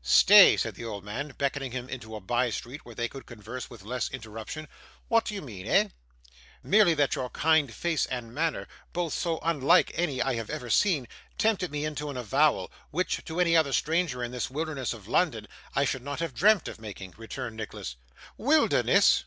[0.00, 3.68] 'Stay,' said the old man, beckoning him into a bye street, where they could converse
[3.68, 4.66] with less interruption.
[5.08, 5.88] 'What d'ye mean, eh?'
[6.62, 11.06] 'Merely that your kind face and manner both so unlike any I have ever seen
[11.36, 15.46] tempted me into an avowal, which, to any other stranger in this wilderness of London,
[15.74, 17.96] I should not have dreamt of making,' returned Nicholas.
[18.38, 19.22] 'Wilderness!